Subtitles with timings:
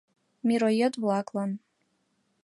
[0.47, 1.51] Мироед-влаклан!